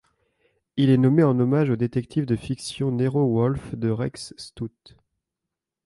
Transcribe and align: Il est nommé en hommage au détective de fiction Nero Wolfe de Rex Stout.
Il 0.77 0.89
est 0.89 0.97
nommé 0.97 1.21
en 1.21 1.39
hommage 1.39 1.69
au 1.69 1.75
détective 1.75 2.25
de 2.25 2.35
fiction 2.35 2.89
Nero 2.91 3.23
Wolfe 3.31 3.75
de 3.75 3.91
Rex 3.91 4.33
Stout. 4.35 4.97